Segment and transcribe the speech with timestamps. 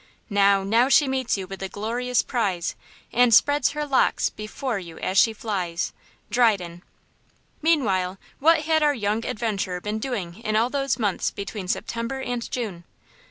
[0.31, 2.73] Now, now she meets you with a glorious prize,
[3.13, 5.93] And spreads her locks before you as she flies.
[6.31, 6.81] –DRYDEN.
[7.61, 12.49] MEANWHILE, what had our young adventurer been doing in all those months between September and
[12.49, 12.83] June!